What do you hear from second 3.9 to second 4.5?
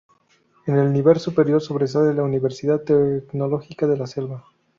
La Selva.